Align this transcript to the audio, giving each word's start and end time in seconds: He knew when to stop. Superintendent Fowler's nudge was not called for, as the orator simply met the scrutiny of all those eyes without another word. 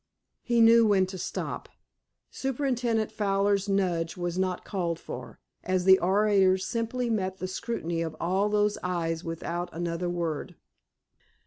He 0.41 0.61
knew 0.61 0.87
when 0.87 1.05
to 1.05 1.19
stop. 1.19 1.69
Superintendent 2.31 3.11
Fowler's 3.11 3.69
nudge 3.69 4.17
was 4.17 4.35
not 4.35 4.65
called 4.65 4.97
for, 4.99 5.39
as 5.63 5.85
the 5.85 5.99
orator 5.99 6.57
simply 6.57 7.07
met 7.07 7.37
the 7.37 7.47
scrutiny 7.47 8.01
of 8.01 8.15
all 8.19 8.49
those 8.49 8.79
eyes 8.81 9.23
without 9.23 9.69
another 9.71 10.09
word. 10.09 10.55